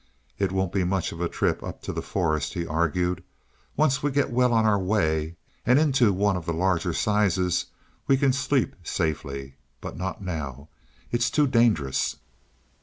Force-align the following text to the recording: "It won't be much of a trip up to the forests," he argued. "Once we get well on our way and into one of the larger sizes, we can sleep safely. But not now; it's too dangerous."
"It 0.39 0.51
won't 0.51 0.71
be 0.73 0.83
much 0.83 1.11
of 1.11 1.21
a 1.21 1.29
trip 1.29 1.61
up 1.61 1.83
to 1.83 1.93
the 1.93 2.01
forests," 2.01 2.53
he 2.53 2.65
argued. 2.65 3.23
"Once 3.77 4.01
we 4.01 4.09
get 4.09 4.31
well 4.31 4.51
on 4.51 4.65
our 4.65 4.79
way 4.79 5.35
and 5.63 5.77
into 5.77 6.11
one 6.11 6.35
of 6.35 6.47
the 6.47 6.55
larger 6.55 6.91
sizes, 6.91 7.67
we 8.07 8.17
can 8.17 8.33
sleep 8.33 8.75
safely. 8.81 9.57
But 9.79 9.97
not 9.97 10.19
now; 10.23 10.69
it's 11.11 11.29
too 11.29 11.45
dangerous." 11.45 12.15